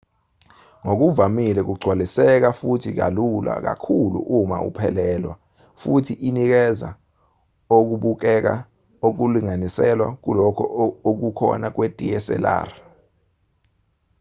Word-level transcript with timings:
ngokuvamile 0.83 1.61
kugcwaliseka 1.67 2.49
futhi 2.59 2.89
kalula 2.99 3.53
kakhulu 3.65 4.19
uma 4.37 4.57
uphelelwa 4.69 5.33
futhi 5.81 6.13
inikeza 6.27 6.89
okubukeka 7.77 8.53
okulinganiselwa 9.07 10.07
kulokho 10.23 10.65
okukhona 11.09 11.67
kwe-dslr 11.75 12.67